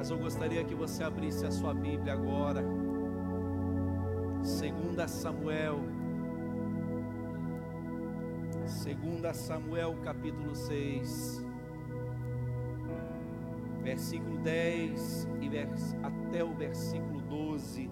[0.00, 2.64] Mas eu gostaria que você abrisse a sua Bíblia agora.
[4.42, 5.78] Segunda Samuel.
[8.64, 11.44] Segunda Samuel capítulo 6.
[13.82, 17.90] Versículo 10 e vers, até o versículo 12.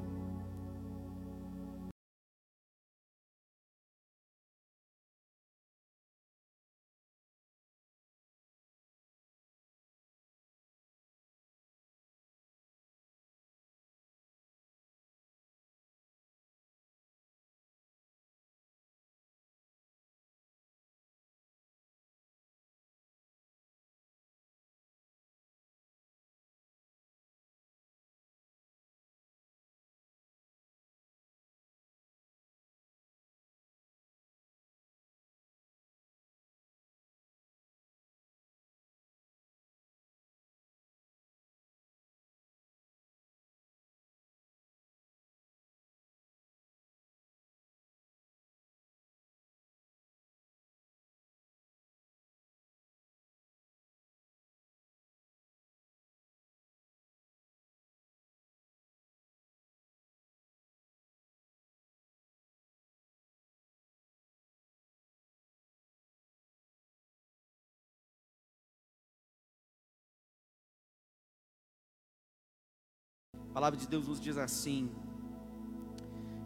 [73.59, 74.89] Palavra de Deus nos diz assim: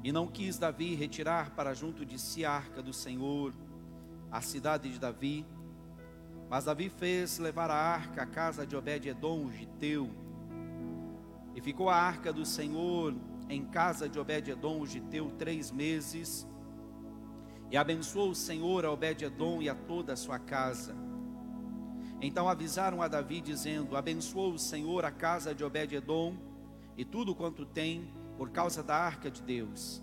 [0.02, 3.52] E não quis Davi retirar para junto de si a arca do Senhor,
[4.30, 5.44] a cidade de Davi,
[6.48, 10.08] mas Davi fez levar a arca à casa de Obed-edom, o giteu.
[11.54, 13.14] E ficou a arca do Senhor
[13.46, 16.48] em casa de Obed-edom, o giteu, três meses.
[17.70, 20.96] E abençoou o Senhor a Obed-edom e a toda a sua casa.
[22.22, 26.51] Então avisaram a Davi, dizendo: Abençoou o Senhor a casa de Obed-edom
[26.96, 30.02] e tudo quanto tem, por causa da arca de Deus.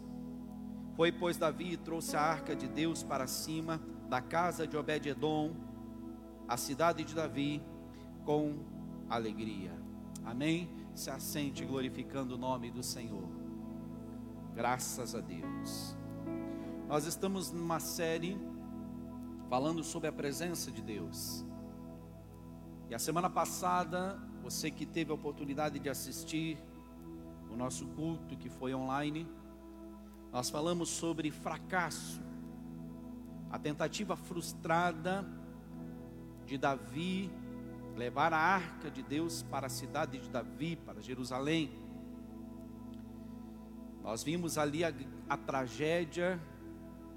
[0.95, 5.55] Foi, pois, Davi e trouxe a arca de Deus para cima da casa de Obed-edom,
[6.47, 7.61] a cidade de Davi,
[8.25, 8.57] com
[9.09, 9.71] alegria.
[10.25, 10.69] Amém?
[10.93, 13.29] Se assente glorificando o nome do Senhor.
[14.53, 15.95] Graças a Deus.
[16.87, 18.37] Nós estamos numa série
[19.49, 21.45] falando sobre a presença de Deus.
[22.89, 26.57] E a semana passada, você que teve a oportunidade de assistir
[27.51, 29.27] o nosso culto que foi online,
[30.31, 32.21] nós falamos sobre fracasso,
[33.49, 35.25] a tentativa frustrada
[36.45, 37.31] de Davi
[37.95, 41.69] levar a arca de Deus para a cidade de Davi, para Jerusalém.
[44.01, 44.93] Nós vimos ali a,
[45.27, 46.39] a tragédia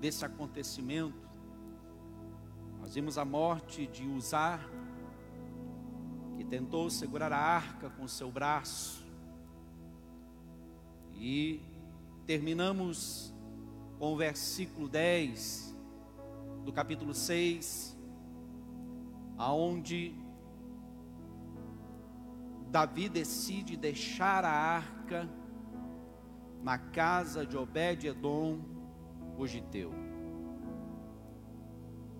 [0.00, 1.22] desse acontecimento.
[2.80, 4.68] Nós vimos a morte de Uzar,
[6.36, 9.01] que tentou segurar a arca com seu braço.
[11.24, 11.62] E
[12.26, 13.32] terminamos
[13.96, 15.72] com o versículo 10
[16.64, 17.96] do capítulo 6,
[19.38, 20.16] aonde
[22.72, 25.30] Davi decide deixar a arca
[26.60, 28.58] na casa de Obed-edom,
[29.38, 29.92] o giteu.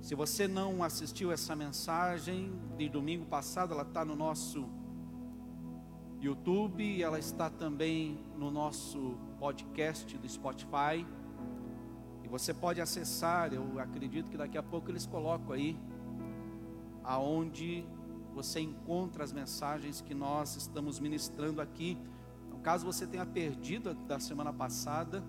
[0.01, 4.69] Se você não assistiu essa mensagem de domingo passado, ela está no nosso
[6.23, 11.05] YouTube, ela está também no nosso podcast do Spotify.
[12.23, 15.77] E você pode acessar, eu acredito que daqui a pouco eles colocam aí
[17.03, 17.85] aonde
[18.33, 21.99] você encontra as mensagens que nós estamos ministrando aqui.
[22.51, 25.25] No caso você tenha perdido da semana passada,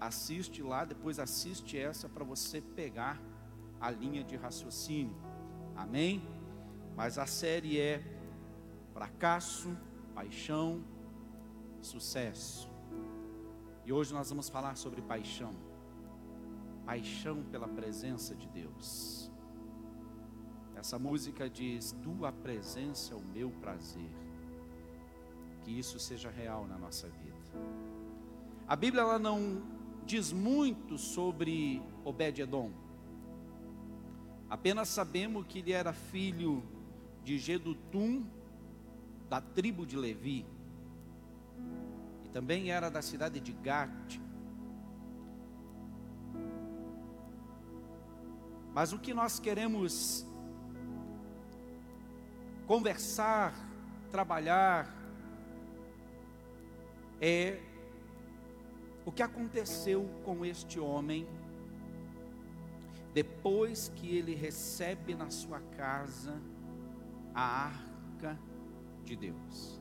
[0.00, 3.22] assiste lá, depois assiste essa para você pegar
[3.80, 5.14] a linha de raciocínio.
[5.76, 6.26] Amém?
[6.96, 8.13] Mas a série é
[8.94, 9.76] fracasso,
[10.14, 10.84] paixão,
[11.82, 12.70] sucesso.
[13.84, 15.52] E hoje nós vamos falar sobre paixão.
[16.86, 19.30] Paixão pela presença de Deus.
[20.76, 24.10] Essa música diz: Tua presença é o meu prazer.
[25.64, 27.34] Que isso seja real na nossa vida.
[28.66, 29.62] A Bíblia ela não
[30.06, 32.70] diz muito sobre Obed-edom.
[34.48, 36.62] Apenas sabemos que ele era filho
[37.24, 38.26] de Gedutum
[39.28, 40.46] da tribo de Levi,
[42.24, 44.20] e também era da cidade de Gate.
[48.72, 50.26] Mas o que nós queremos
[52.66, 53.54] conversar,
[54.10, 54.92] trabalhar,
[57.20, 57.60] é
[59.06, 61.26] o que aconteceu com este homem
[63.12, 66.34] depois que ele recebe na sua casa
[67.32, 67.93] a arca
[69.04, 69.80] de Deus.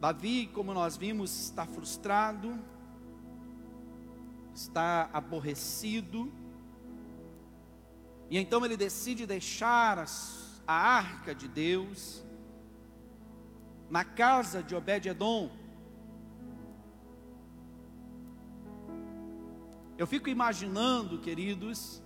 [0.00, 2.58] Davi, como nós vimos, está frustrado,
[4.54, 6.32] está aborrecido,
[8.30, 12.24] e então ele decide deixar as, a arca de Deus
[13.90, 15.50] na casa de Obed-Edom.
[19.98, 22.00] Eu fico imaginando, queridos,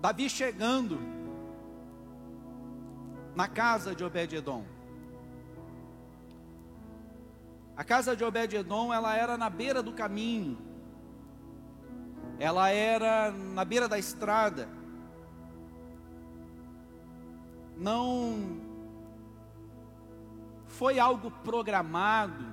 [0.00, 0.98] Davi chegando
[3.34, 4.64] na casa de Obed-Edom.
[7.76, 10.56] A casa de Obed-Edom, ela era na beira do caminho.
[12.38, 14.68] Ela era na beira da estrada.
[17.76, 18.60] Não
[20.66, 22.44] foi algo programado,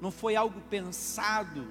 [0.00, 1.66] não foi algo pensado.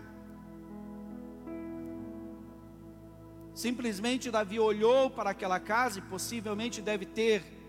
[3.53, 7.62] Simplesmente Davi olhou para aquela casa e possivelmente deve ter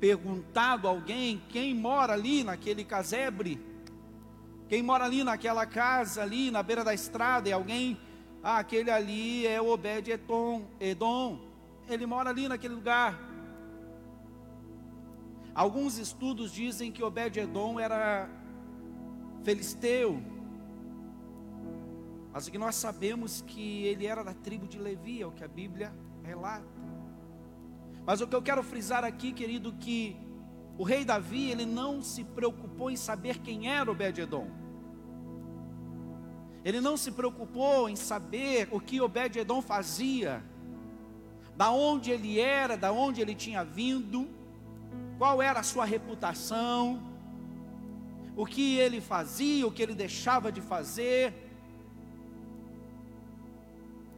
[0.00, 3.60] perguntado a alguém quem mora ali naquele casebre.
[4.68, 7.98] Quem mora ali naquela casa, ali na beira da estrada, e alguém,
[8.42, 11.40] ah, aquele ali é o Obed Edom, Edom,
[11.88, 13.18] ele mora ali naquele lugar.
[15.54, 18.28] Alguns estudos dizem que Obed Edom era
[19.42, 20.22] filisteu,
[22.30, 25.42] mas o que nós sabemos que ele era da tribo de Levi, é o que
[25.42, 25.92] a Bíblia
[26.22, 26.77] relata.
[28.08, 30.16] Mas o que eu quero frisar aqui, querido, que
[30.78, 34.48] o rei Davi, ele não se preocupou em saber quem era Obed-Edom.
[36.64, 40.42] Ele não se preocupou em saber o que Obed-Edom fazia,
[41.54, 44.26] da onde ele era, da onde ele tinha vindo,
[45.18, 47.02] qual era a sua reputação,
[48.34, 51.47] o que ele fazia, o que ele deixava de fazer.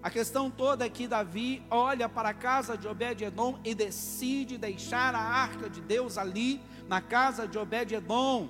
[0.02, 5.14] A questão toda é que Davi olha para a casa de Obed-Edom e decide deixar
[5.14, 8.48] a arca de Deus ali na casa de Obed-Edom.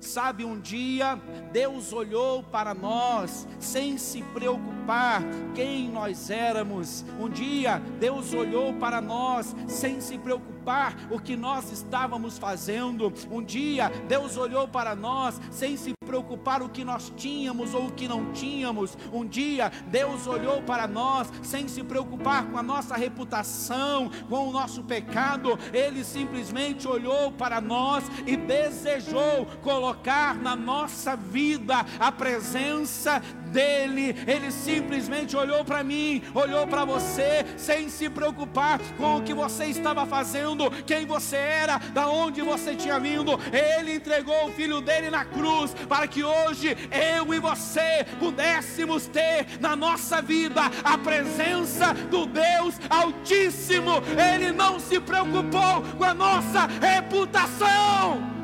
[0.00, 1.20] Sabe, um dia
[1.52, 5.22] Deus olhou para nós sem se preocupar
[5.54, 7.04] quem nós éramos.
[7.20, 13.12] Um dia Deus olhou para nós sem se preocupar o que nós estávamos fazendo.
[13.30, 17.92] Um dia Deus olhou para nós sem se preocupar o que nós tínhamos ou o
[17.92, 18.96] que não tínhamos.
[19.12, 24.52] Um dia Deus olhou para nós sem se preocupar com a nossa reputação, com o
[24.52, 25.58] nosso pecado.
[25.72, 33.20] Ele simplesmente olhou para nós e desejou colocar na nossa vida a presença
[33.56, 34.14] dele.
[34.26, 39.64] Ele simplesmente olhou para mim, olhou para você, sem se preocupar com o que você
[39.64, 43.40] estava fazendo, quem você era, da onde você tinha vindo.
[43.50, 46.76] Ele entregou o filho dele na cruz para que hoje
[47.16, 54.02] eu e você pudéssemos ter na nossa vida a presença do Deus Altíssimo.
[54.34, 58.35] Ele não se preocupou com a nossa reputação.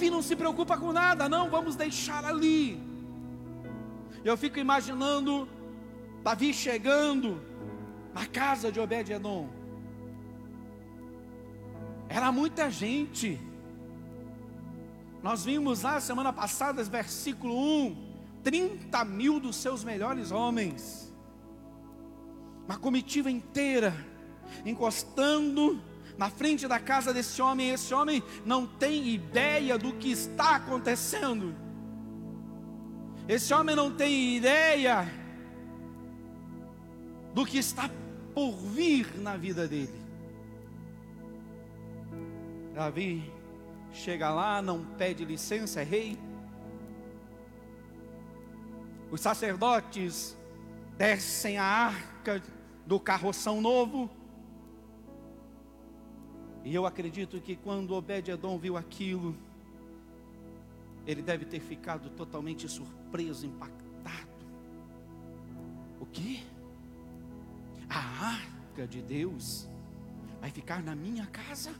[0.00, 2.82] Davi não se preocupa com nada, não, vamos deixar ali.
[4.24, 5.46] Eu fico imaginando
[6.22, 7.38] Davi chegando
[8.14, 9.50] na casa de Obed-Edom.
[12.08, 13.38] Era muita gente.
[15.22, 21.14] Nós vimos lá semana passada, versículo 1: 30 mil dos seus melhores homens,
[22.64, 23.94] uma comitiva inteira,
[24.64, 25.78] encostando
[26.16, 27.70] na frente da casa desse homem.
[27.70, 31.54] Esse homem não tem ideia do que está acontecendo,
[33.28, 35.08] esse homem não tem ideia
[37.32, 37.88] do que está
[38.34, 40.00] por vir na vida dele.
[42.74, 43.32] Davi
[43.92, 46.18] chega lá, não pede licença, é rei.
[49.10, 50.36] Os sacerdotes
[50.96, 52.42] descem a arca
[52.86, 54.08] do carroção novo.
[56.64, 59.34] E eu acredito que quando Obed-Edom viu aquilo,
[61.06, 64.28] ele deve ter ficado totalmente surpreso, impactado.
[65.98, 66.44] O que?
[67.88, 69.68] A arca de Deus
[70.40, 71.74] vai ficar na minha casa?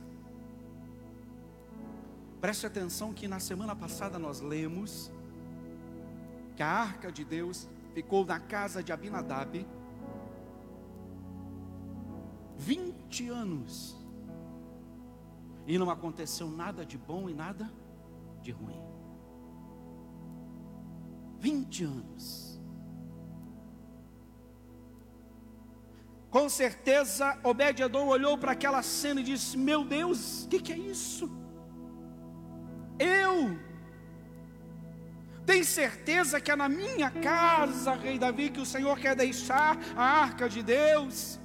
[2.39, 5.11] Preste atenção que na semana passada nós lemos
[6.55, 9.65] que a arca de Deus ficou na casa de Abinadab
[12.57, 14.00] 20 anos.
[15.65, 17.71] E não aconteceu nada de bom e nada
[18.41, 18.81] de ruim.
[21.39, 22.61] 20 anos.
[26.29, 30.77] Com certeza, Obed-Edom olhou para aquela cena e disse: Meu Deus, o que, que é
[30.77, 31.29] isso?
[32.97, 33.59] Eu
[35.45, 40.03] tem certeza que é na minha casa, rei Davi, que o Senhor quer deixar a
[40.03, 41.39] arca de Deus?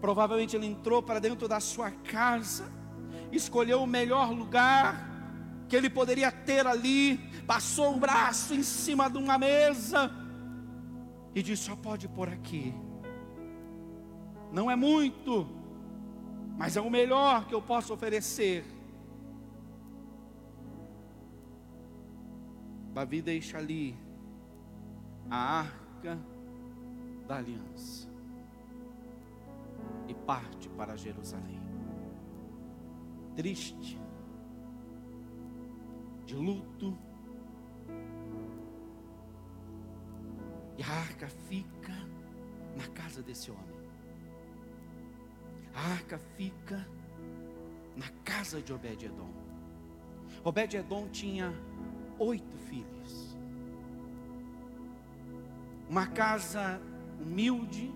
[0.00, 2.72] Provavelmente ele entrou para dentro da sua casa,
[3.30, 5.08] escolheu o melhor lugar
[5.68, 10.10] que ele poderia ter ali, passou o braço em cima de uma mesa
[11.34, 12.74] e disse: Só pode pôr aqui.
[14.50, 15.46] Não é muito,
[16.56, 18.64] mas é o melhor que eu posso oferecer.
[22.92, 23.96] Davi deixa ali
[25.30, 26.18] a arca
[27.28, 28.09] da aliança
[30.26, 31.60] parte para Jerusalém.
[33.34, 33.98] Triste,
[36.26, 36.96] de luto,
[40.78, 41.92] e a arca fica
[42.76, 43.80] na casa desse homem.
[45.74, 46.86] A arca fica
[47.96, 49.30] na casa de Obed-Edom.
[50.42, 51.52] Obed-Edom tinha
[52.18, 53.36] oito filhos.
[55.88, 56.80] Uma casa
[57.20, 57.92] humilde,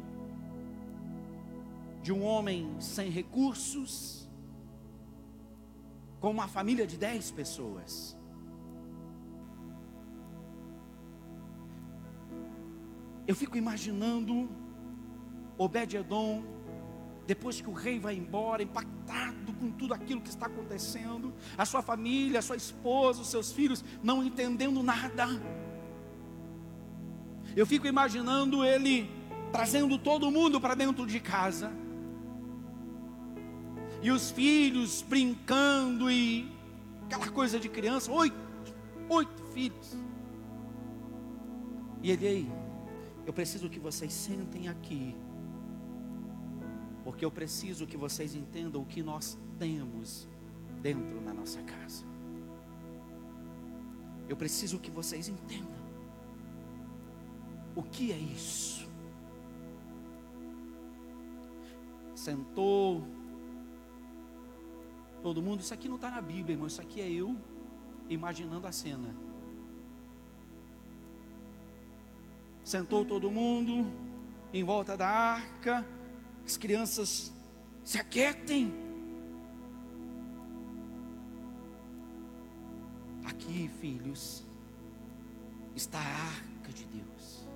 [2.05, 4.29] de um homem sem recursos,
[6.21, 8.15] com uma família de dez pessoas.
[13.27, 14.51] Eu fico imaginando
[15.57, 16.45] Obed-Edom,
[17.27, 21.81] depois que o rei vai embora, impactado com tudo aquilo que está acontecendo, a sua
[21.81, 25.27] família, a sua esposa, os seus filhos, não entendendo nada.
[27.57, 29.11] Eu fico imaginando ele
[29.51, 31.73] trazendo todo mundo para dentro de casa,
[34.05, 36.47] e os filhos brincando, e
[37.07, 38.37] aquela coisa de criança, oito,
[39.09, 39.97] oito filhos.
[42.03, 42.53] E ele aí,
[43.25, 45.17] eu preciso que vocês sentem aqui,
[47.03, 50.29] porque eu preciso que vocês entendam o que nós temos
[50.83, 52.05] dentro da nossa casa.
[54.29, 55.83] Eu preciso que vocês entendam
[57.75, 58.87] o que é isso.
[62.15, 63.24] Sentou
[65.25, 67.35] todo mundo, isso aqui não está na Bíblia, irmão, isso aqui é eu
[68.11, 69.17] imaginando a cena.
[72.63, 73.91] Sentou todo mundo
[74.53, 75.83] em volta da arca.
[76.45, 77.33] As crianças
[77.83, 78.71] se aquietem.
[83.25, 84.45] Aqui, filhos,
[85.75, 87.49] está a arca de Deus.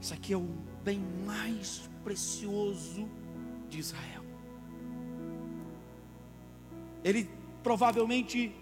[0.00, 0.48] Isso aqui é o
[0.82, 3.06] bem mais precioso
[3.68, 4.19] de Israel.
[7.02, 7.28] Ele
[7.62, 8.54] provavelmente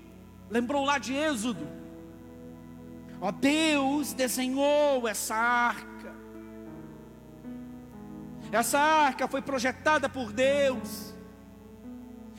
[0.51, 1.79] lembrou lá de Êxodo
[3.21, 6.15] Ó Deus desenhou essa arca.
[8.53, 11.15] Essa arca foi projetada por Deus.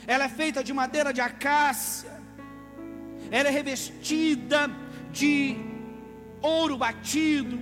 [0.07, 2.09] Ela é feita de madeira de acácia.
[3.29, 4.71] Ela é revestida
[5.11, 5.57] de
[6.41, 7.59] ouro batido.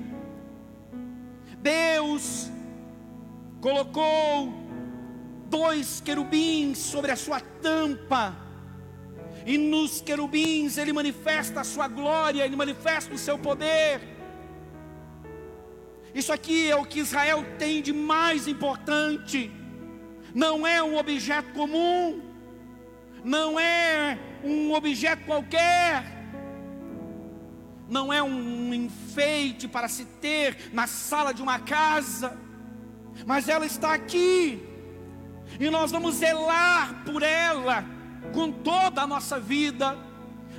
[1.59, 2.49] Deus
[3.59, 4.53] colocou
[5.49, 8.35] dois querubins sobre a sua tampa.
[9.45, 14.01] E nos querubins ele manifesta a sua glória, ele manifesta o seu poder.
[16.13, 19.51] Isso aqui é o que Israel tem de mais importante.
[20.33, 22.21] Não é um objeto comum,
[23.23, 26.03] não é um objeto qualquer,
[27.89, 32.37] não é um enfeite para se ter na sala de uma casa,
[33.25, 34.66] mas ela está aqui,
[35.59, 37.85] e nós vamos zelar por ela
[38.33, 39.97] com toda a nossa vida,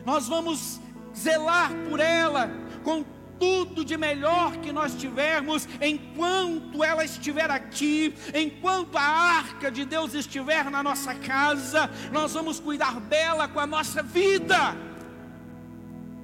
[0.05, 0.81] nós vamos
[1.15, 2.51] zelar por ela
[2.83, 3.05] com
[3.39, 10.15] tudo de melhor que nós tivermos, enquanto ela estiver aqui, enquanto a arca de Deus
[10.15, 14.77] estiver na nossa casa, nós vamos cuidar dela com a nossa vida,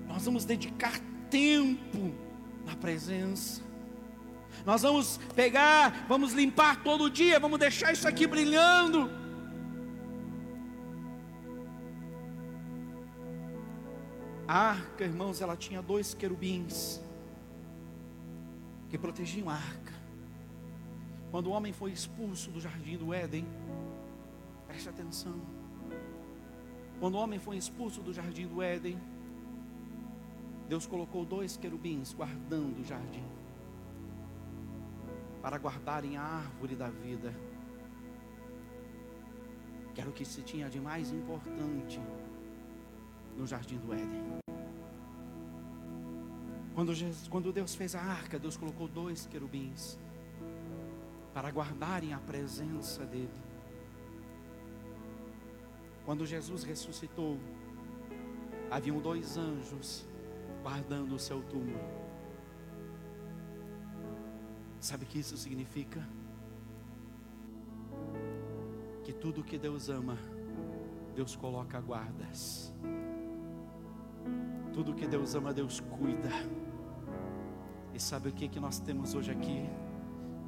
[0.08, 0.98] nós vamos dedicar
[1.30, 2.14] tempo
[2.64, 3.63] na presença.
[4.64, 9.24] Nós vamos pegar, vamos limpar todo dia, vamos deixar isso aqui brilhando
[14.46, 17.00] A arca, irmãos, ela tinha dois querubins
[18.90, 19.94] que protegiam a arca.
[21.30, 23.46] Quando o homem foi expulso do jardim do Éden,
[24.66, 25.40] preste atenção.
[27.00, 29.00] Quando o homem foi expulso do jardim do Éden,
[30.68, 33.24] Deus colocou dois querubins guardando o jardim,
[35.44, 37.30] para guardarem a árvore da vida,
[39.94, 42.00] que era o que se tinha de mais importante
[43.36, 44.40] no jardim do Éden.
[46.74, 49.98] Quando, Jesus, quando Deus fez a arca, Deus colocou dois querubins
[51.34, 53.28] para guardarem a presença dEle.
[56.06, 57.38] Quando Jesus ressuscitou,
[58.70, 60.06] haviam dois anjos
[60.62, 62.03] guardando o seu túmulo.
[64.84, 66.06] Sabe o que isso significa?
[69.02, 70.18] que tudo que Deus ama,
[71.14, 72.70] Deus coloca guardas.
[74.74, 76.30] Tudo que Deus ama, Deus cuida.
[77.94, 79.68] E sabe o que que nós temos hoje aqui?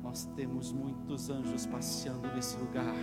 [0.06, 2.94] Nós temos muitos anjos passeando nesse lugar.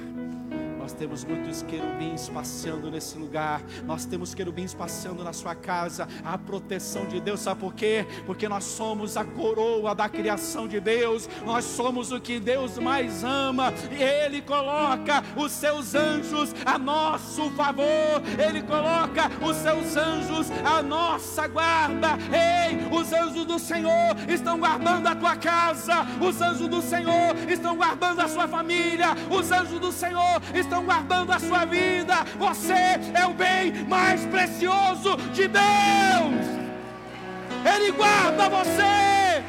[0.79, 3.61] Nós temos muitos querubins passeando nesse lugar.
[3.83, 6.07] Nós temos querubins passeando na sua casa.
[6.23, 8.07] A proteção de Deus, sabe por quê?
[8.25, 11.27] Porque nós somos a coroa da criação de Deus.
[11.45, 13.73] Nós somos o que Deus mais ama.
[13.91, 18.23] E Ele coloca os seus anjos a nosso favor.
[18.39, 22.17] Ele coloca os seus anjos a nossa guarda.
[22.31, 26.05] Ei, os anjos do Senhor estão guardando a tua casa.
[26.25, 26.92] Os anjos do Senhor
[27.49, 32.23] estão guardando a sua família, os anjos do Senhor estão guardando a sua vida.
[32.37, 36.45] Você é o bem mais precioso de Deus.
[37.73, 39.43] Ele guarda você.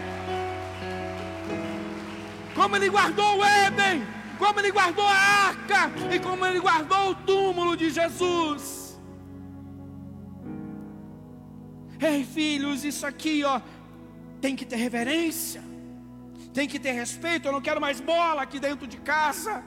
[2.55, 4.07] Como ele guardou o Éden,
[4.39, 5.17] como ele guardou a
[5.49, 8.97] arca e como ele guardou o túmulo de Jesus.
[12.01, 13.61] Ei, filhos, isso aqui, ó,
[14.41, 15.74] tem que ter reverência
[16.55, 17.49] tem que ter respeito.
[17.49, 19.63] Eu não quero mais bola aqui dentro de casa.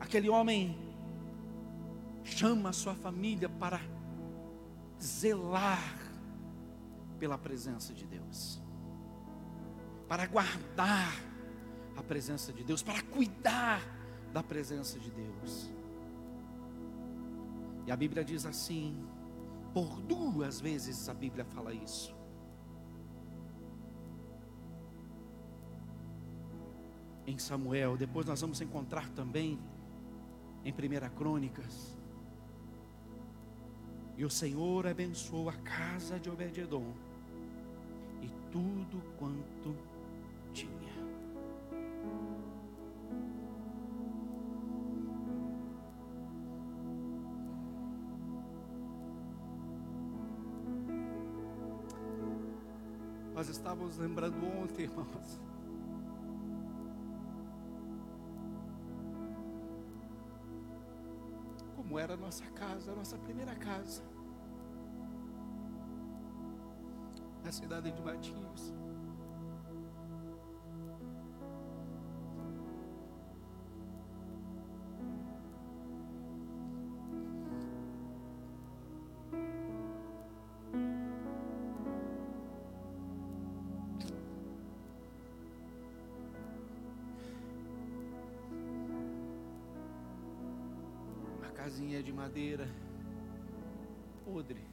[0.00, 0.76] Aquele homem
[2.24, 3.80] chama a sua família para
[5.00, 5.96] zelar
[7.18, 8.60] pela presença de Deus,
[10.08, 11.14] para guardar
[11.96, 13.80] a presença de Deus, para cuidar
[14.32, 15.70] da presença de Deus.
[17.86, 19.06] E a Bíblia diz assim,
[19.72, 22.13] por duas vezes a Bíblia fala isso.
[27.26, 29.58] Em Samuel, depois nós vamos encontrar também
[30.64, 31.96] em Primeira Crônicas.
[34.16, 36.92] E o Senhor abençoou a casa de Obed-edom
[38.22, 39.76] e tudo quanto
[40.52, 40.94] tinha.
[53.34, 55.40] Nós estávamos lembrando ontem, irmãos,
[62.24, 64.02] nossa casa, a nossa primeira casa,
[67.44, 68.72] na cidade de Matinhos.
[92.34, 92.68] Madeira
[94.24, 94.66] podre.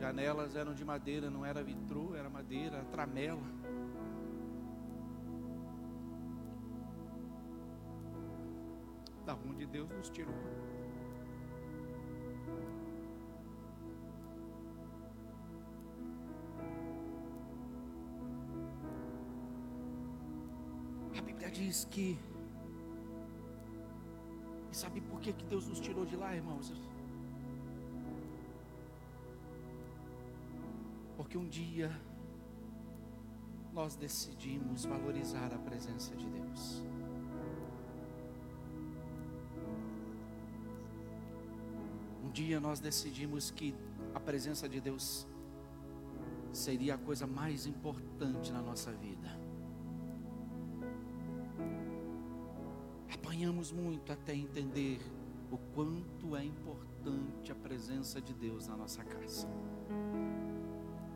[0.00, 3.42] Janelas eram de madeira, não era vitrô, era madeira, tramela.
[9.26, 10.32] Da onde Deus nos tirou.
[21.58, 22.18] Diz que.
[24.70, 26.72] E sabe por que, que Deus nos tirou de lá, irmãos?
[31.16, 31.90] Porque um dia
[33.72, 36.82] nós decidimos valorizar a presença de Deus.
[42.24, 43.74] Um dia nós decidimos que
[44.14, 45.26] a presença de Deus
[46.52, 49.47] seria a coisa mais importante na nossa vida.
[53.38, 54.98] Apanhamos muito até entender
[55.52, 59.46] o quanto é importante a presença de Deus na nossa casa.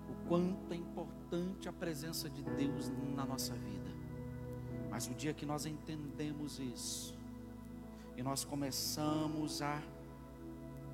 [0.09, 3.91] O quanto é importante a presença de Deus na nossa vida.
[4.89, 7.19] Mas o dia que nós entendemos isso,
[8.17, 9.83] e nós começamos a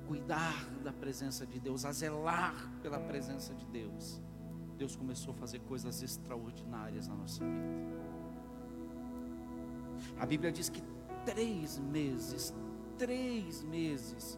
[0.07, 4.19] cuidar da presença de Deus, a zelar pela presença de Deus,
[4.79, 7.99] Deus começou a fazer coisas extraordinárias na nossa vida.
[10.19, 10.81] A Bíblia diz que
[11.25, 12.53] três meses,
[12.97, 14.37] três meses,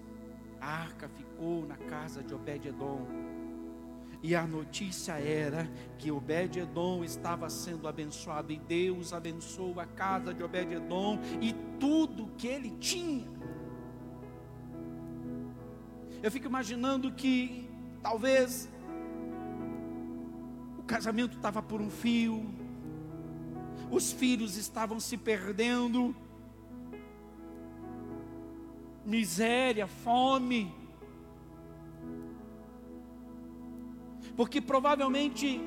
[0.59, 3.05] a arca ficou na casa de Obed-Edom.
[4.23, 5.67] E a notícia era
[5.97, 12.47] que Obed-Edom estava sendo abençoado, e Deus abençoou a casa de Obed-Edom e tudo que
[12.47, 13.27] ele tinha.
[16.21, 17.67] Eu fico imaginando que
[18.03, 18.69] talvez
[20.77, 22.45] o casamento estava por um fio,
[23.89, 26.15] os filhos estavam se perdendo,
[29.05, 30.73] miséria, fome.
[34.35, 35.61] Porque provavelmente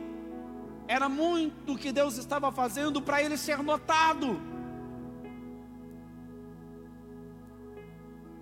[0.86, 4.40] Era muito que Deus estava fazendo para ele ser notado.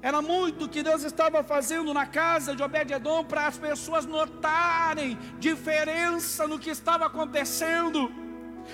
[0.00, 6.48] Era muito que Deus estava fazendo na casa de Obed-Edom para as pessoas notarem diferença
[6.48, 8.10] no que estava acontecendo.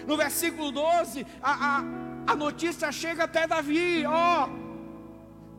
[0.07, 4.68] No versículo 12, a, a, a notícia chega até Davi: ó, oh,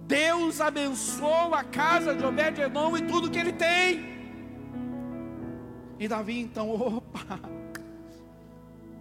[0.10, 4.20] Deus abençoou a casa de Obed-Edom e tudo que ele tem.
[5.98, 7.40] E Davi então, opa,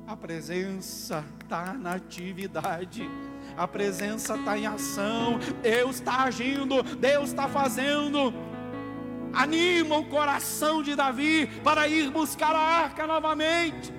[0.06, 3.08] a presença está na atividade
[3.58, 8.32] a presença está em ação, Deus está agindo, Deus está fazendo.
[9.32, 13.92] Anima o coração de Davi para ir buscar a arca novamente.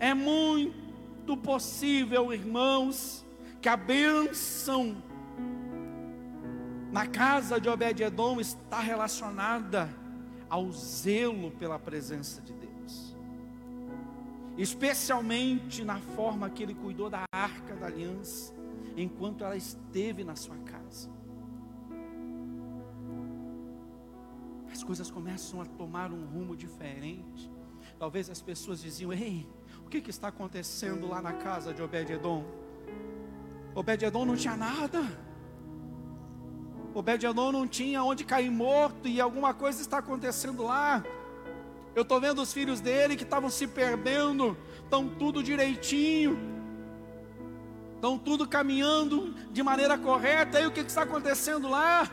[0.00, 3.25] É muito possível, irmãos,
[3.66, 5.02] que a bênção
[6.92, 9.92] na casa de Obed-Edom está relacionada
[10.48, 13.16] ao zelo pela presença de Deus
[14.56, 18.54] especialmente na forma que ele cuidou da arca da aliança,
[18.96, 21.10] enquanto ela esteve na sua casa.
[24.70, 27.50] As coisas começam a tomar um rumo diferente.
[27.98, 29.46] Talvez as pessoas diziam: Ei,
[29.84, 32.65] o que, que está acontecendo lá na casa de Obed-Edom?
[33.76, 35.04] Obed-Edom não tinha nada.
[36.94, 41.04] Obed-Edom não tinha onde cair morto e alguma coisa está acontecendo lá.
[41.94, 46.38] Eu estou vendo os filhos dele que estavam se perdendo, estão tudo direitinho,
[47.96, 50.58] estão tudo caminhando de maneira correta.
[50.58, 52.08] E o que, que está acontecendo lá?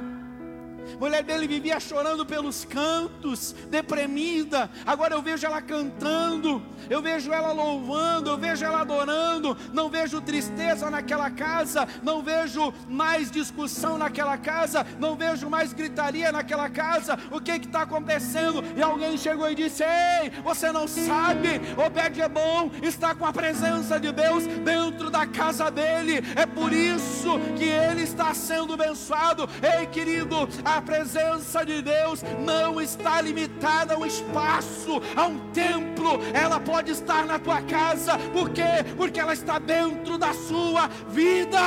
[1.00, 4.70] Mulher dele vivia chorando pelos cantos, deprimida.
[4.86, 9.58] Agora eu vejo ela cantando, eu vejo ela louvando, eu vejo ela adorando.
[9.74, 16.32] Não vejo tristeza naquela casa, não vejo mais discussão naquela casa, não vejo mais gritaria
[16.32, 17.18] naquela casa.
[17.32, 18.64] O que está acontecendo?
[18.76, 23.34] E alguém chegou e disse: Ei, você não sabe, Obed é bom, está com a
[23.34, 26.24] presença de Deus dentro da casa dele.
[26.36, 29.50] É por isso que ele está sendo abençoado.
[29.62, 36.20] Ei, querido, a presença de Deus não está limitada a um espaço, a um templo.
[36.34, 38.18] Ela pode estar na tua casa.
[38.32, 38.84] Por quê?
[38.98, 41.60] Porque ela está dentro da sua vida.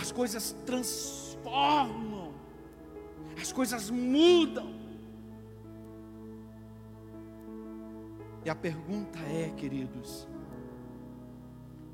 [0.00, 2.32] As coisas transformam.
[3.40, 4.78] As coisas mudam.
[8.44, 10.26] E a pergunta é, queridos,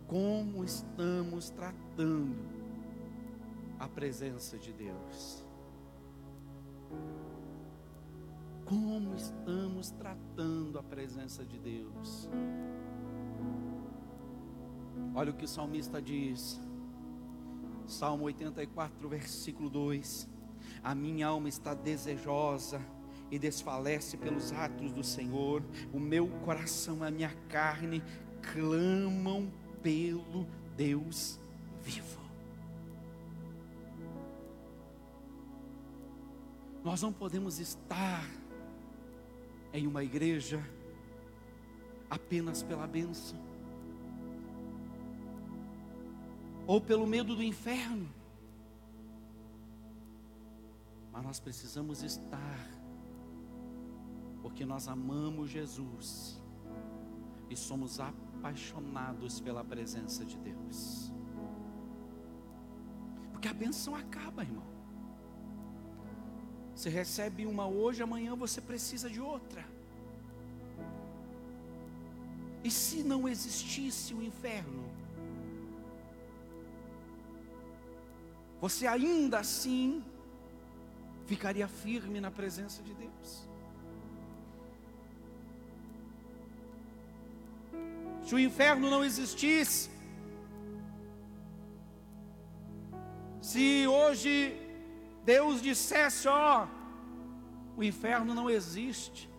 [0.07, 2.63] como estamos tratando
[3.84, 5.44] a presença de Deus.
[8.64, 12.30] Como estamos tratando a presença de Deus?
[15.14, 16.58] Olha o que o salmista diz,
[17.86, 20.30] Salmo 84, versículo 2:
[20.82, 22.80] A minha alma está desejosa
[23.30, 28.02] e desfalece pelos atos do Senhor, o meu coração, a minha carne
[28.40, 31.38] clamam pelo Deus
[31.82, 32.23] vivo.
[36.84, 38.28] Nós não podemos estar
[39.72, 40.62] em uma igreja
[42.10, 43.38] apenas pela benção,
[46.66, 48.06] ou pelo medo do inferno,
[51.10, 52.68] mas nós precisamos estar,
[54.42, 56.38] porque nós amamos Jesus
[57.48, 61.10] e somos apaixonados pela presença de Deus,
[63.32, 64.73] porque a benção acaba, irmão.
[66.74, 69.64] Você recebe uma hoje, amanhã você precisa de outra.
[72.64, 74.84] E se não existisse o inferno?
[78.60, 80.02] Você ainda assim
[81.26, 83.48] ficaria firme na presença de Deus.
[88.24, 89.90] Se o inferno não existisse,
[93.42, 94.63] se hoje
[95.24, 96.66] Deus dissesse: ó,
[97.76, 99.30] o inferno não existe,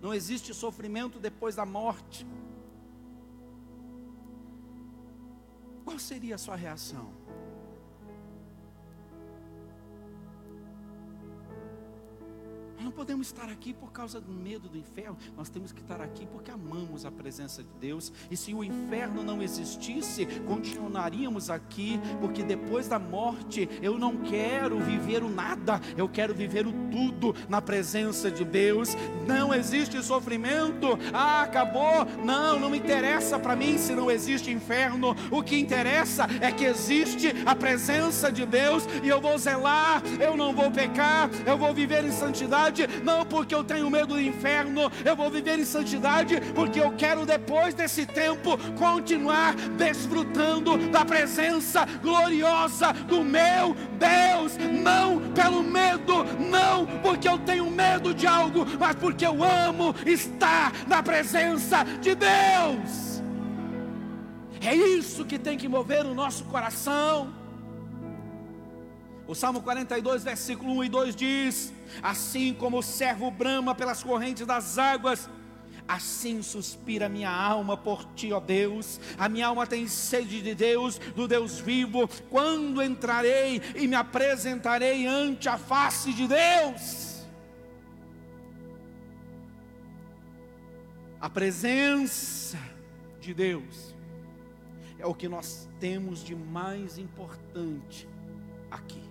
[0.00, 2.26] não existe sofrimento depois da morte,
[5.84, 7.17] qual seria a sua reação?
[12.98, 16.50] Podemos estar aqui por causa do medo do inferno, nós temos que estar aqui porque
[16.50, 18.12] amamos a presença de Deus.
[18.28, 24.80] E se o inferno não existisse, continuaríamos aqui, porque depois da morte eu não quero
[24.80, 28.96] viver o nada, eu quero viver o tudo na presença de Deus.
[29.28, 32.04] Não existe sofrimento, ah, acabou.
[32.24, 35.14] Não, não me interessa para mim se não existe inferno.
[35.30, 40.36] O que interessa é que existe a presença de Deus e eu vou zelar, eu
[40.36, 44.20] não vou pecar, eu vou viver em santidade santidade, não porque eu tenho medo do
[44.20, 51.04] inferno, eu vou viver em santidade porque eu quero depois desse tempo continuar desfrutando da
[51.04, 58.66] presença gloriosa do meu Deus, não pelo medo, não porque eu tenho medo de algo,
[58.78, 63.22] mas porque eu amo estar na presença de Deus.
[64.60, 67.37] É isso que tem que mover o nosso coração.
[69.28, 74.46] O Salmo 42, versículo 1 e 2 diz: Assim como o servo brama pelas correntes
[74.46, 75.28] das águas,
[75.86, 78.98] assim suspira minha alma por ti, ó Deus.
[79.18, 82.08] A minha alma tem sede de Deus, do Deus vivo.
[82.30, 87.26] Quando entrarei e me apresentarei ante a face de Deus?
[91.20, 92.58] A presença
[93.20, 93.94] de Deus
[94.98, 98.08] é o que nós temos de mais importante
[98.70, 99.07] aqui.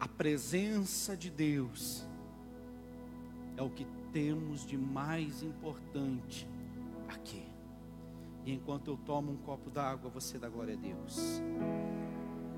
[0.00, 2.08] A presença de Deus
[3.54, 6.48] é o que temos de mais importante
[7.06, 7.44] aqui.
[8.46, 11.42] E enquanto eu tomo um copo d'água, você dá glória a Deus.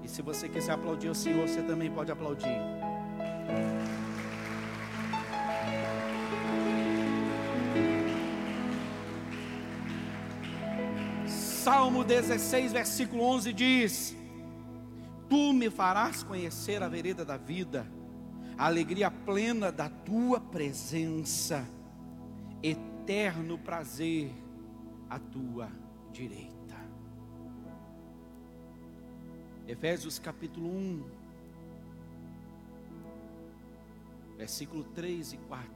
[0.05, 2.47] E se você quiser aplaudir o Senhor, você também pode aplaudir.
[11.27, 14.17] Salmo 16, versículo 11 diz:
[15.33, 17.91] Tu me farás conhecer a vereda da vida,
[18.59, 21.67] a alegria plena da tua presença,
[22.63, 24.31] eterno prazer
[25.09, 25.71] à tua
[26.13, 26.77] direita.
[29.67, 31.05] Efésios capítulo 1,
[34.37, 35.73] versículo 3 e 4.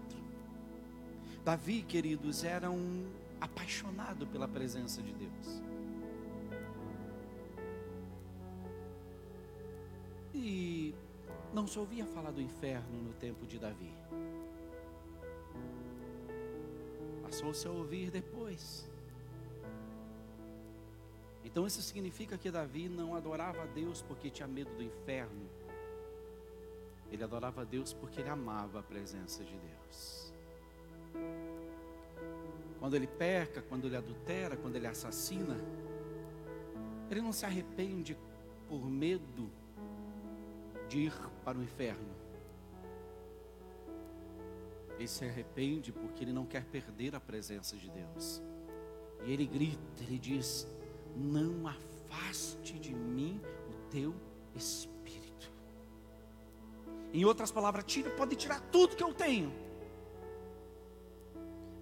[1.43, 3.07] Davi, queridos, era um
[3.41, 5.76] apaixonado pela presença de Deus.
[10.39, 10.95] E
[11.55, 13.93] não se ouvia falar do inferno no tempo de Davi.
[17.23, 18.87] Passou-se a ouvir depois.
[21.43, 25.49] Então isso significa que Davi não adorava a Deus porque tinha medo do inferno.
[27.11, 30.35] Ele adorava a Deus porque ele amava a presença de Deus.
[32.79, 35.57] Quando ele peca, quando ele adultera, quando ele assassina,
[37.11, 38.19] ele não se arrepende
[38.69, 39.51] por medo
[40.89, 41.13] de ir
[41.45, 42.15] para o inferno.
[44.97, 48.43] Ele se arrepende porque ele não quer perder a presença de Deus.
[49.25, 50.67] E ele grita, ele diz:
[51.15, 54.15] Não afaste de mim o teu
[54.55, 55.53] espírito.
[57.13, 59.53] Em outras palavras, tira, pode tirar tudo que eu tenho,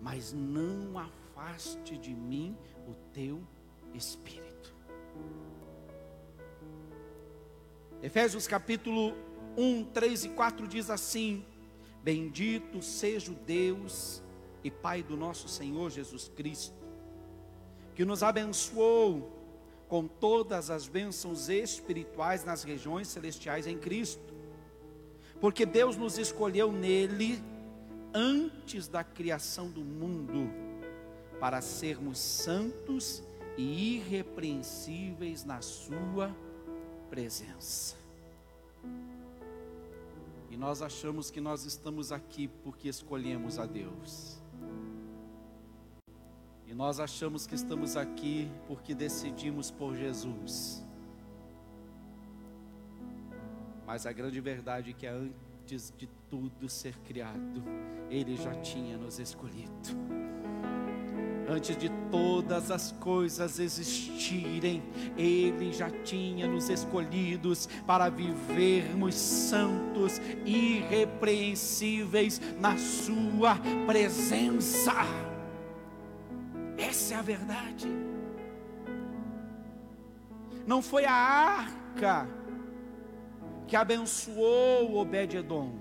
[0.00, 3.42] mas não afaste de mim o teu
[3.92, 4.74] espírito.
[8.04, 9.14] Efésios capítulo
[9.56, 11.42] 1, 3 e 4 diz assim:
[12.02, 14.22] Bendito seja o Deus
[14.62, 16.76] e Pai do nosso Senhor Jesus Cristo,
[17.94, 19.32] que nos abençoou
[19.88, 24.34] com todas as bênçãos espirituais nas regiões celestiais em Cristo,
[25.40, 27.42] porque Deus nos escolheu nele
[28.12, 30.50] antes da criação do mundo,
[31.40, 33.22] para sermos santos
[33.56, 36.36] e irrepreensíveis na Sua
[37.14, 37.94] presença.
[40.50, 44.42] E nós achamos que nós estamos aqui porque escolhemos a Deus.
[46.66, 50.84] E nós achamos que estamos aqui porque decidimos por Jesus.
[53.86, 57.62] Mas a grande verdade é que antes de tudo ser criado,
[58.10, 59.70] Ele já tinha nos escolhido
[61.48, 64.82] antes de todas as coisas existirem,
[65.16, 74.92] Ele já tinha nos escolhidos para vivermos santos, irrepreensíveis na Sua presença.
[76.76, 77.88] Essa é a verdade.
[80.66, 82.26] Não foi a arca
[83.66, 85.72] que abençoou Obed-Edom,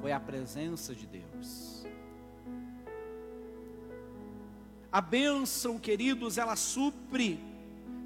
[0.00, 1.23] foi a presença de Deus.
[4.94, 7.42] A bênção, queridos, ela supre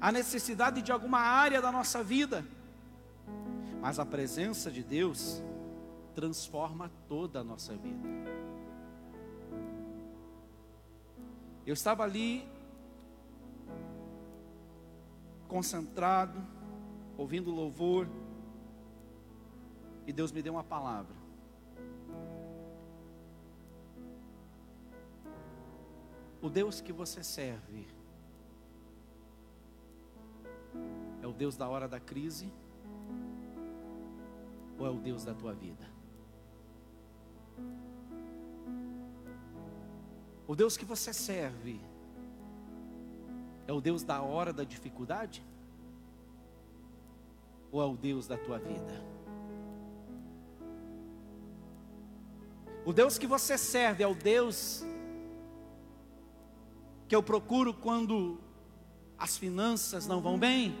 [0.01, 2.43] a necessidade de alguma área da nossa vida,
[3.79, 5.39] mas a presença de Deus
[6.15, 8.09] transforma toda a nossa vida.
[11.63, 12.43] Eu estava ali,
[15.47, 16.41] concentrado,
[17.15, 18.07] ouvindo louvor,
[20.07, 21.18] e Deus me deu uma palavra.
[26.41, 27.87] O Deus que você serve
[31.21, 32.51] é o Deus da hora da crise,
[34.77, 35.85] ou é o Deus da tua vida?
[40.47, 41.79] O Deus que você serve
[43.67, 45.45] é o Deus da hora da dificuldade?
[47.71, 49.05] Ou é o Deus da tua vida?
[52.85, 54.83] O Deus que você serve é o Deus
[57.09, 58.37] que eu procuro quando
[59.17, 60.77] as finanças não vão bem?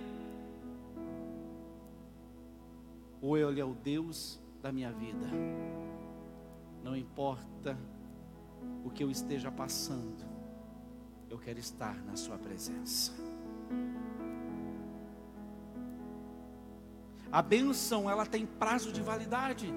[3.19, 5.27] Ou Ele é o Deus da minha vida?
[6.83, 7.75] Não importa
[8.85, 10.23] o que eu esteja passando,
[11.31, 13.11] eu quero estar na Sua presença.
[17.31, 19.73] A bênção, ela tem prazo de validade.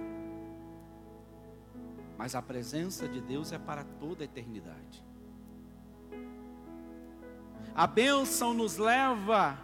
[2.19, 5.03] Mas a presença de Deus é para toda a eternidade.
[7.75, 9.59] A bênção nos leva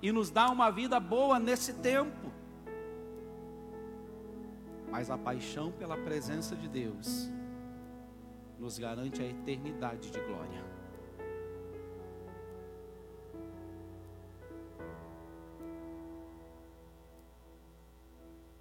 [0.00, 2.32] e nos dá uma vida boa nesse tempo.
[4.90, 7.30] Mas a paixão pela presença de Deus
[8.58, 10.64] nos garante a eternidade de glória.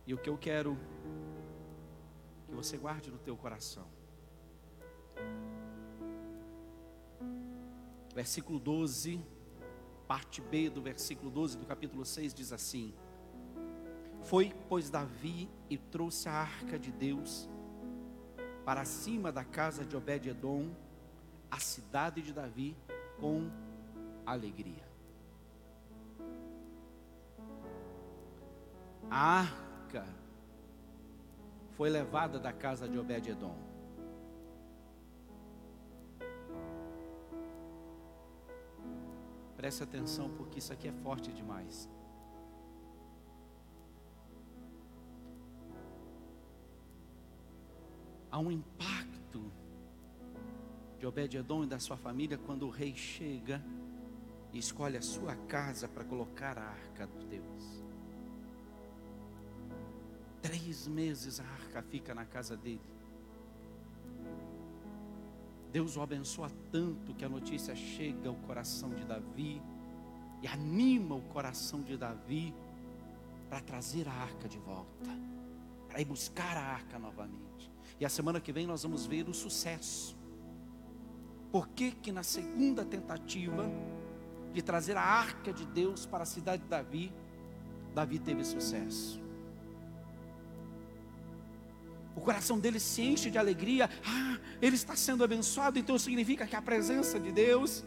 [0.05, 0.77] E o que eu quero
[2.47, 3.87] que você guarde no teu coração.
[8.13, 9.23] Versículo 12,
[10.07, 12.93] parte B do versículo 12 do capítulo 6 diz assim:
[14.23, 17.47] Foi, pois, Davi e trouxe a arca de Deus
[18.65, 20.69] para cima da casa de Obed-Edom,
[21.49, 22.75] a cidade de Davi,
[23.19, 23.49] com
[24.25, 24.87] alegria.
[29.09, 30.05] A arca
[31.71, 33.68] foi levada da casa de Obed-Edom.
[39.59, 41.89] Preste atenção, porque isso aqui é forte demais.
[48.31, 49.51] há um impacto
[50.97, 53.61] de Obed-Edom e da sua família quando o rei chega
[54.53, 57.83] e escolhe a sua casa para colocar a arca de Deus.
[60.41, 62.98] Três meses a arca fica na casa dele.
[65.71, 69.61] Deus o abençoa tanto que a notícia chega ao coração de Davi
[70.41, 72.53] e anima o coração de Davi
[73.49, 75.09] para trazer a arca de volta,
[75.87, 77.71] para ir buscar a arca novamente.
[77.99, 80.17] E a semana que vem nós vamos ver o sucesso.
[81.51, 83.69] Por que que na segunda tentativa
[84.53, 87.13] de trazer a arca de Deus para a cidade de Davi,
[87.93, 89.28] Davi teve sucesso?
[92.19, 93.89] O coração dele se enche de alegria.
[94.05, 97.81] Ah, ele está sendo abençoado, então significa que a presença de Deus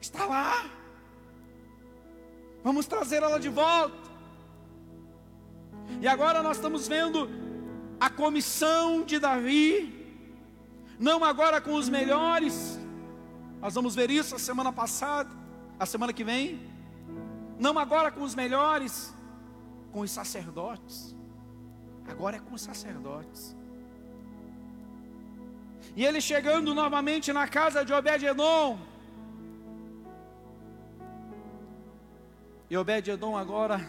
[0.00, 0.70] está lá.
[2.64, 4.08] Vamos trazer ela de volta.
[6.00, 7.28] E agora nós estamos vendo
[8.00, 10.16] a comissão de Davi,
[10.98, 12.78] não agora com os melhores,
[13.60, 15.28] nós vamos ver isso a semana passada,
[15.78, 16.58] a semana que vem,
[17.58, 19.12] não agora com os melhores,
[19.92, 21.14] com os sacerdotes,
[22.08, 23.57] agora é com os sacerdotes.
[25.98, 28.78] E ele chegando novamente na casa de Obed-Edom,
[32.70, 33.80] e Obed-Edom agora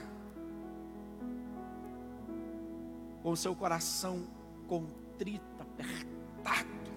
[3.22, 4.26] com seu coração
[4.68, 6.92] contrito, apertado,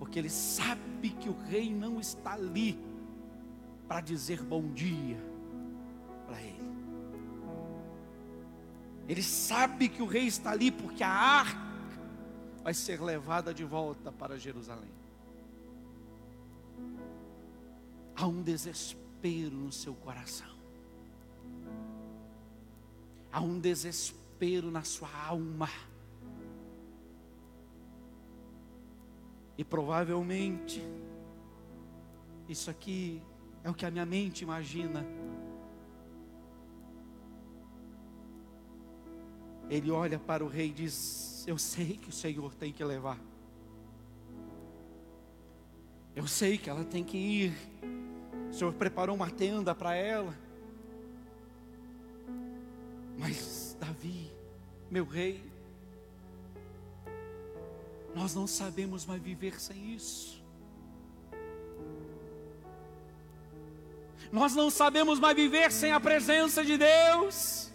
[0.00, 2.76] porque ele sabe que o rei não está ali
[3.86, 5.24] para dizer bom dia
[6.26, 6.72] para ele.
[9.06, 11.67] Ele sabe que o rei está ali porque a arca
[12.68, 14.92] vai ser levada de volta para Jerusalém.
[18.14, 20.54] Há um desespero no seu coração.
[23.32, 25.70] Há um desespero na sua alma.
[29.56, 30.82] E provavelmente,
[32.50, 33.22] isso aqui
[33.64, 35.06] é o que a minha mente imagina.
[39.70, 43.18] Ele olha para o rei e diz: Eu sei que o Senhor tem que levar.
[46.14, 47.56] Eu sei que ela tem que ir.
[48.50, 50.36] O Senhor preparou uma tenda para ela.
[53.16, 54.30] Mas Davi,
[54.90, 55.42] meu rei,
[58.14, 60.44] nós não sabemos mais viver sem isso.
[64.30, 67.72] Nós não sabemos mais viver sem a presença de Deus.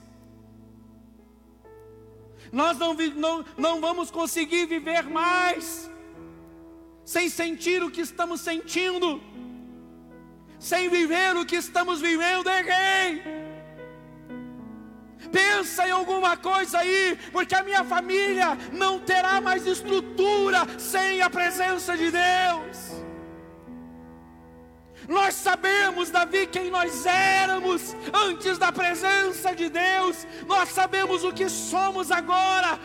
[2.54, 5.90] Nós não, não, não vamos conseguir viver mais
[7.04, 9.22] sem sentir o que estamos sentindo,
[10.58, 13.44] sem viver o que estamos vivendo, é rei
[15.32, 21.30] pensa em alguma coisa aí, porque a minha família não terá mais estrutura sem a
[21.30, 23.04] presença de Deus.
[25.08, 31.50] Nós sabemos, Davi, quem nós éramos antes da presença de Deus, nós sabemos o que
[31.50, 32.80] somos agora.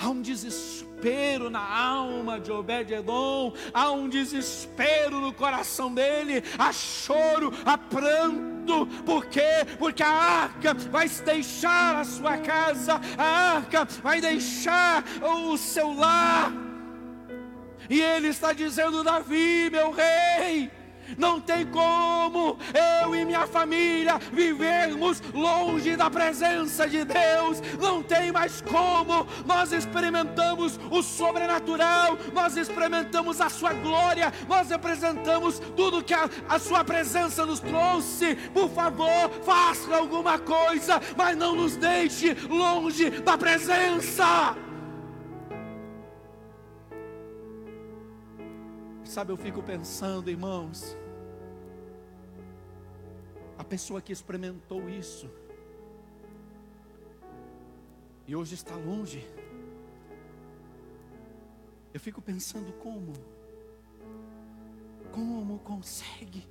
[0.00, 7.52] Há um desespero na alma de Obed-Edom, há um desespero no coração dele, há choro,
[7.64, 9.66] há pranto, por quê?
[9.76, 16.67] Porque a arca vai deixar a sua casa, a arca vai deixar o seu lar
[17.88, 20.70] e ele está dizendo: Davi, meu rei,
[21.16, 22.58] não tem como
[23.02, 27.62] eu e minha família vivermos longe da presença de Deus.
[27.80, 29.26] Não tem mais como.
[29.46, 36.58] Nós experimentamos o sobrenatural, nós experimentamos a Sua glória, nós apresentamos tudo que a, a
[36.58, 38.34] Sua presença nos trouxe.
[38.52, 44.67] Por favor, faça alguma coisa, mas não nos deixe longe da presença.
[49.08, 50.94] Sabe, eu fico pensando, irmãos,
[53.56, 55.30] a pessoa que experimentou isso
[58.26, 59.26] e hoje está longe,
[61.94, 63.14] eu fico pensando como,
[65.10, 66.46] como consegue,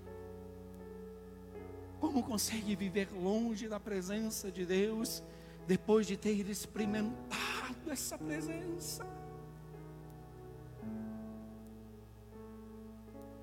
[1.99, 5.23] como consegue viver longe da presença de Deus
[5.67, 9.05] depois de ter experimentado essa presença.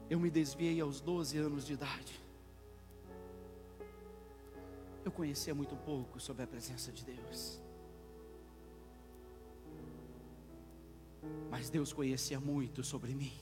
[0.08, 2.20] Eu me desviei aos 12 anos de idade.
[5.04, 7.60] Eu conhecia muito pouco sobre a presença de Deus.
[11.50, 13.32] Mas Deus conhecia muito sobre mim.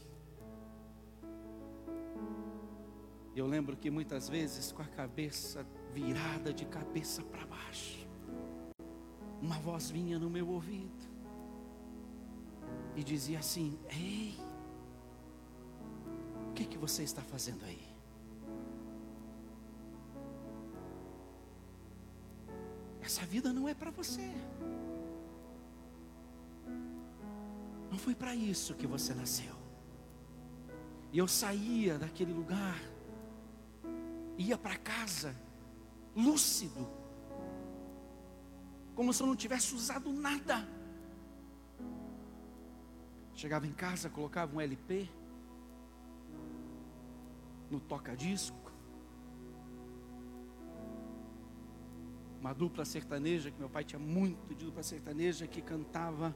[3.34, 8.06] Eu lembro que muitas vezes com a cabeça virada de cabeça para baixo,
[9.40, 11.10] uma voz vinha no meu ouvido
[12.94, 14.36] e dizia assim: Ei,
[16.52, 17.82] o que, que você está fazendo aí?
[23.00, 24.30] Essa vida não é para você.
[27.90, 29.54] Não foi para isso que você nasceu.
[31.10, 32.78] E eu saía daquele lugar,
[34.36, 35.34] ia para casa,
[36.14, 36.86] lúcido,
[38.94, 40.68] como se eu não tivesse usado nada.
[43.32, 45.08] Chegava em casa, colocava um LP,
[47.72, 48.70] no toca-disco.
[52.38, 56.34] Uma dupla sertaneja, que meu pai tinha muito de dupla sertaneja, que cantava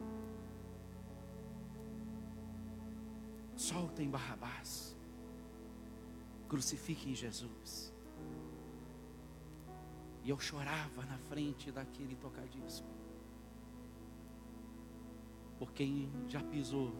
[3.54, 4.96] Soltem Barrabás,
[6.48, 7.92] crucifiquem Jesus.
[10.22, 12.86] E eu chorava na frente daquele tocadisco.
[15.58, 16.92] Por quem já pisou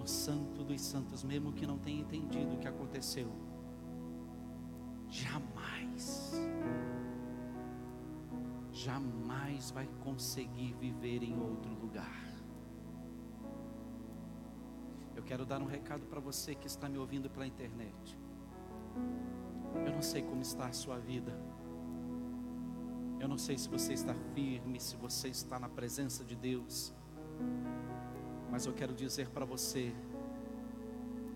[0.00, 3.30] no Santo dos Santos, mesmo que não tenha entendido o que aconteceu,
[5.10, 6.32] jamais,
[8.72, 12.24] jamais vai conseguir viver em outro lugar.
[15.14, 18.18] Eu quero dar um recado para você que está me ouvindo pela internet.
[19.84, 21.38] Eu não sei como está a sua vida.
[23.20, 26.94] Eu não sei se você está firme, se você está na presença de Deus.
[28.50, 29.92] Mas eu quero dizer para você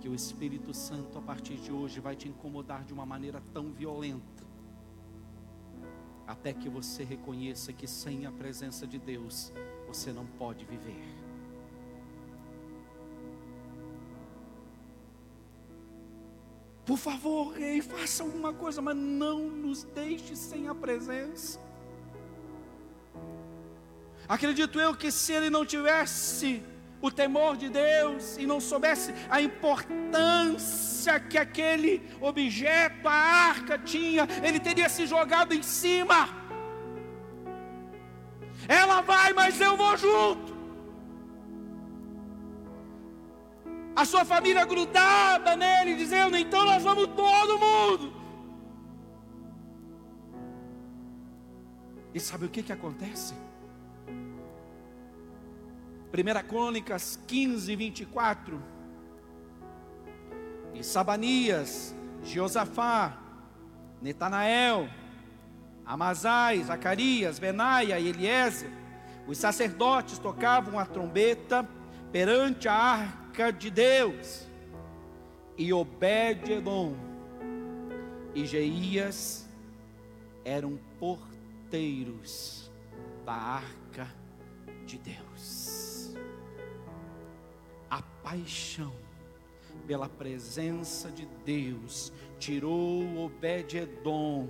[0.01, 3.73] que o Espírito Santo a partir de hoje vai te incomodar de uma maneira tão
[3.73, 4.45] violenta,
[6.27, 9.53] até que você reconheça que sem a presença de Deus
[9.87, 11.03] você não pode viver.
[16.85, 21.59] Por favor, rei, faça alguma coisa, mas não nos deixe sem a presença.
[24.29, 26.63] Acredito eu que se ele não tivesse
[27.07, 34.27] o temor de Deus e não soubesse a importância que aquele objeto, a arca, tinha,
[34.43, 36.29] ele teria se jogado em cima.
[38.67, 40.55] Ela vai, mas eu vou junto.
[43.95, 48.15] A sua família grudada nele, dizendo: então nós vamos todo mundo.
[52.15, 53.35] E sabe o que, que acontece?
[56.15, 58.63] 1 Crônicas 15, 24.
[60.73, 63.19] E Sabanias, Josafá,
[64.01, 64.89] Netanael,
[65.85, 68.71] Amazai, Zacarias, Benaia e Eliezer,
[69.27, 71.69] os sacerdotes tocavam a trombeta
[72.13, 74.47] perante a arca de Deus.
[75.59, 76.95] E Obed-edom,
[78.35, 79.49] e Jeias,
[80.45, 82.71] eram porteiros
[83.25, 84.09] da arca
[84.87, 85.64] de Deus.
[88.25, 88.93] Paixão
[89.87, 94.49] pela presença de Deus tirou Obed-edom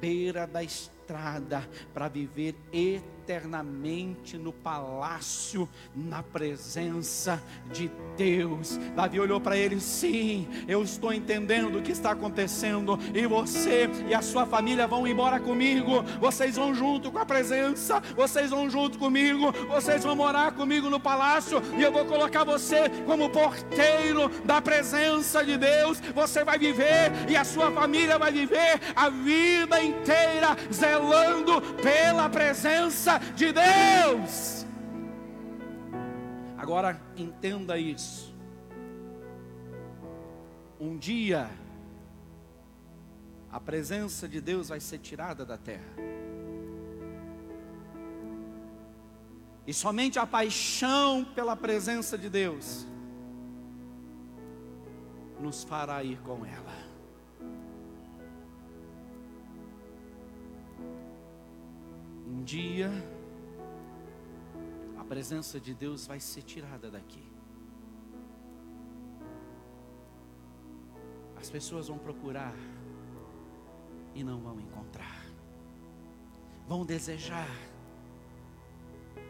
[0.00, 8.78] beira da estrada para viver eternamente eternamente no palácio, na presença de Deus.
[8.94, 14.14] Davi olhou para ele: sim, eu estou entendendo o que está acontecendo, e você e
[14.14, 18.98] a sua família vão embora comigo, vocês vão junto com a presença, vocês vão junto
[18.98, 24.60] comigo, vocês vão morar comigo no palácio, e eu vou colocar você como porteiro da
[24.60, 26.00] presença de Deus.
[26.14, 33.21] Você vai viver, e a sua família vai viver a vida inteira zelando pela presença
[33.34, 34.66] de Deus.
[36.56, 38.34] Agora entenda isso.
[40.80, 41.50] Um dia
[43.52, 45.94] a presença de Deus vai ser tirada da terra.
[49.66, 52.86] E somente a paixão pela presença de Deus
[55.38, 56.72] nos fará ir com ela.
[62.26, 62.90] Um dia,
[65.02, 67.24] a presença de Deus vai ser tirada daqui.
[71.36, 72.54] As pessoas vão procurar
[74.14, 75.26] e não vão encontrar.
[76.68, 77.50] Vão desejar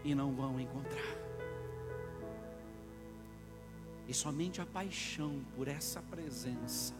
[0.04, 1.16] e não vão encontrar.
[4.06, 6.92] E somente a paixão por essa presença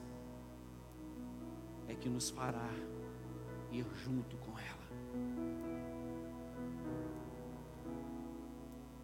[1.87, 2.71] é que nos fará
[3.71, 4.35] ir junto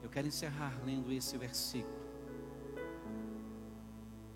[0.03, 1.99] Eu quero encerrar lendo esse versículo.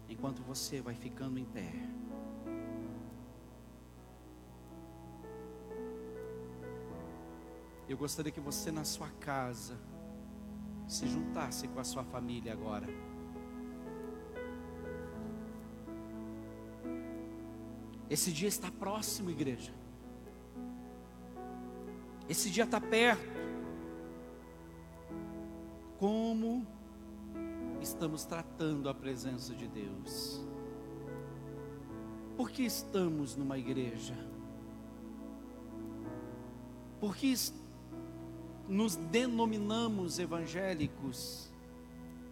[0.09, 1.73] Enquanto você vai ficando em pé.
[7.89, 9.79] Eu gostaria que você na sua casa
[10.89, 12.87] se juntasse com a sua família agora.
[18.11, 19.73] Esse dia está próximo, igreja.
[22.29, 23.52] Esse dia está perto
[26.03, 26.67] como
[27.81, 30.45] estamos tratando a presença de Deus.
[32.37, 34.17] Por que estamos numa igreja?
[36.99, 37.33] Por que
[38.69, 41.49] nos denominamos evangélicos,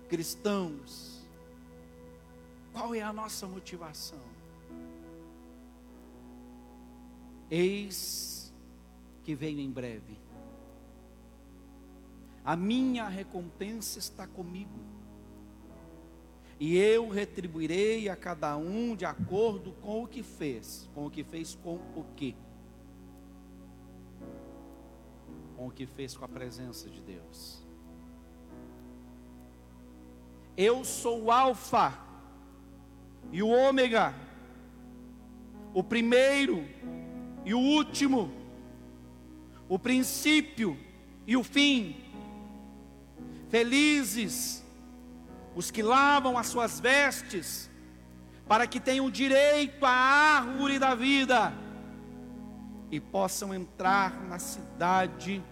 [0.09, 1.25] cristãos?
[2.73, 4.19] Qual é a nossa motivação?
[7.49, 8.53] Eis
[9.23, 10.19] que venho em breve
[12.45, 14.79] a minha recompensa está comigo.
[16.59, 20.89] E eu retribuirei a cada um de acordo com o que fez.
[20.95, 22.35] Com o que fez com o quê?
[25.57, 27.63] Com o que fez com a presença de Deus.
[30.57, 31.99] Eu sou o Alfa
[33.33, 34.15] e o Ômega,
[35.73, 36.65] o primeiro
[37.45, 38.31] e o último,
[39.69, 40.77] o princípio
[41.27, 42.10] e o fim.
[43.51, 44.65] Felizes
[45.55, 47.69] os que lavam as suas vestes,
[48.47, 51.53] para que tenham direito à árvore da vida
[52.91, 55.43] e possam entrar na cidade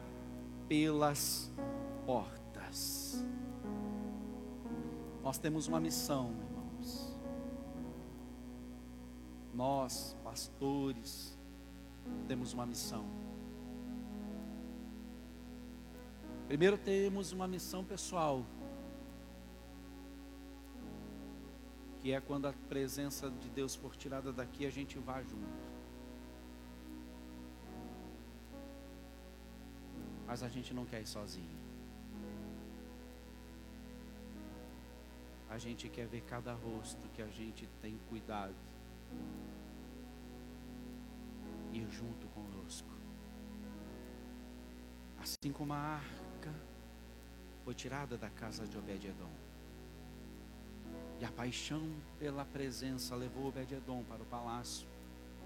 [0.69, 1.51] pelas
[2.07, 3.25] portas.
[5.23, 7.19] Nós temos uma missão, irmãos.
[9.53, 11.37] Nós, pastores,
[12.27, 13.05] temos uma missão.
[16.49, 18.43] Primeiro temos uma missão pessoal,
[22.01, 25.69] que é quando a presença de Deus for tirada daqui, a gente vai junto.
[30.27, 31.59] Mas a gente não quer ir sozinho.
[35.51, 38.55] A gente quer ver cada rosto que a gente tem cuidado.
[41.75, 42.89] Ir junto conosco.
[45.21, 46.28] Assim como a arca
[47.69, 49.31] foi tirada da casa de Obed-Edom.
[51.21, 51.87] E a paixão
[52.19, 54.89] pela presença levou Obed-Edom para o palácio,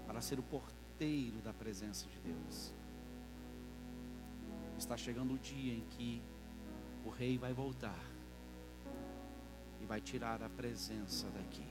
[0.07, 2.73] para ser o porteiro da presença de Deus.
[4.77, 6.21] Está chegando o dia em que
[7.05, 7.99] o rei vai voltar
[9.81, 11.67] e vai tirar a presença daqui.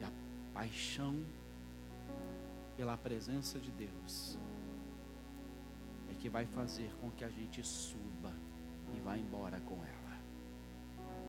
[0.00, 0.10] E a
[0.52, 1.24] paixão
[2.76, 4.36] pela presença de Deus
[6.18, 8.32] que vai fazer com que a gente suba
[8.94, 9.97] e vá embora com ela.